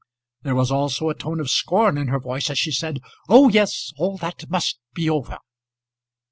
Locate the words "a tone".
0.99-1.39